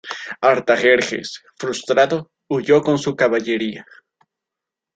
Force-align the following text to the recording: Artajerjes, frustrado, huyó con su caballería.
Artajerjes, 0.41 1.43
frustrado, 1.57 2.31
huyó 2.47 2.81
con 2.81 2.97
su 2.97 3.15
caballería. 3.15 3.85